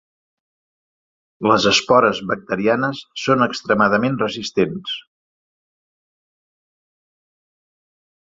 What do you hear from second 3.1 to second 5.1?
són extremadament resistents.